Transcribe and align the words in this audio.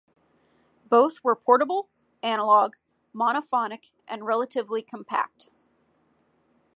Both 0.89 1.23
were 1.23 1.35
portable, 1.35 1.87
analog, 2.23 2.73
monophonic, 3.15 3.91
and 4.07 4.25
relatively 4.25 4.81
compact. 4.81 5.51